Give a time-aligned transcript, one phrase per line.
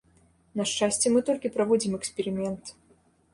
[0.61, 2.75] На шчасце, мы толькі праводзім эксперымент.